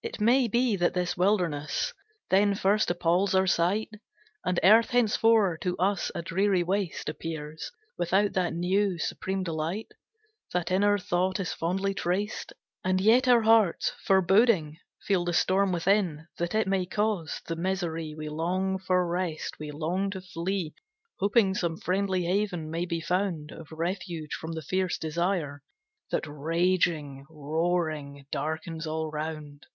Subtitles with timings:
[0.00, 1.92] It may be, that this wilderness
[2.30, 3.90] Then first appals our sight;
[4.44, 9.90] And earth henceforth to us a dreary waste Appears, without that new, supreme delight,
[10.52, 12.52] That in our thought is fondly traced;
[12.84, 18.14] And yet our hearts, foreboding, feel the storm Within, that it may cause, the misery.
[18.16, 20.74] We long for rest, we long to flee,
[21.18, 25.64] Hoping some friendly haven may be found Of refuge from the fierce desire,
[26.12, 29.66] That raging, roaring, darkens all around.